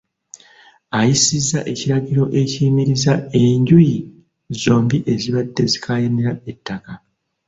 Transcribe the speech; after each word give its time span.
Ayisizza 0.99 1.59
ekiragiro 1.71 2.23
ekiyimiriza 2.41 3.13
enjuyi 3.43 3.97
zombi 4.61 4.97
ezibadde 5.13 5.63
zikaayanira 5.71 6.31
ettaka 6.51 6.91